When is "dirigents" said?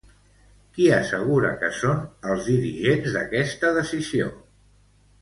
2.55-3.13